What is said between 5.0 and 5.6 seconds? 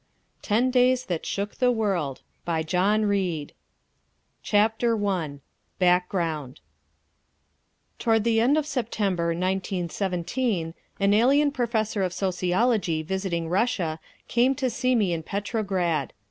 I